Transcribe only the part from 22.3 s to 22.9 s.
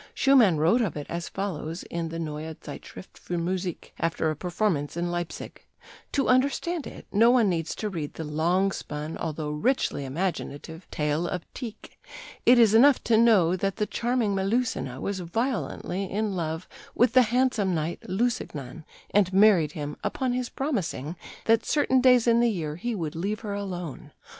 the year